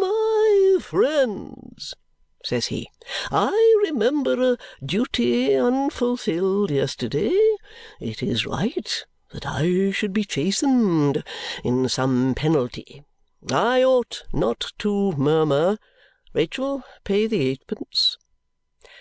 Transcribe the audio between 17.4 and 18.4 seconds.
eightpence!"